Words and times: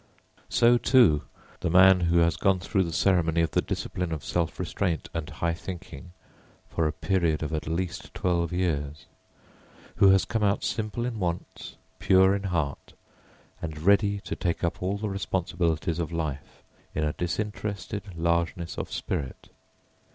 So 0.49 0.79
too 0.79 1.21
the 1.59 1.69
man 1.69 1.99
who 1.99 2.17
has 2.21 2.35
gone 2.35 2.59
through 2.59 2.85
the 2.85 2.91
ceremony 2.91 3.41
of 3.41 3.51
the 3.51 3.61
discipline 3.61 4.11
of 4.11 4.25
self 4.25 4.59
restraint 4.59 5.09
and 5.13 5.29
high 5.29 5.53
thinking 5.53 6.11
for 6.71 6.87
a 6.87 6.91
period 6.91 7.43
of 7.43 7.53
at 7.53 7.67
least 7.67 8.11
twelve 8.15 8.51
years; 8.51 9.05
who 9.97 10.09
has 10.09 10.25
come 10.25 10.41
out 10.41 10.63
simple 10.63 11.05
in 11.05 11.19
wants, 11.19 11.75
pure 11.99 12.35
in 12.35 12.45
heart, 12.45 12.93
and 13.61 13.79
ready 13.79 14.19
to 14.21 14.35
take 14.35 14.63
up 14.63 14.81
all 14.81 14.97
the 14.97 15.07
responsibilities 15.07 15.99
of 15.99 16.11
life 16.11 16.63
in 16.95 17.03
a 17.03 17.13
disinterested 17.13 18.01
largeness 18.17 18.79
of 18.79 18.91
spirit. 18.91 19.49